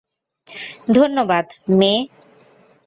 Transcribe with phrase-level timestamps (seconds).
[0.95, 1.45] ধন্যবাদ,
[1.69, 1.93] মে।